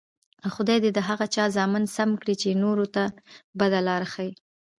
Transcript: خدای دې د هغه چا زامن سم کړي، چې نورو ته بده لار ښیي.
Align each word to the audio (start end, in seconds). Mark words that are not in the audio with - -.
خدای 0.53 0.77
دې 0.83 0.91
د 0.95 0.99
هغه 1.09 1.25
چا 1.35 1.45
زامن 1.57 1.83
سم 1.95 2.09
کړي، 2.21 2.35
چې 2.41 2.59
نورو 2.63 2.85
ته 2.95 3.03
بده 3.59 3.79
لار 3.87 4.03
ښیي. 4.11 4.31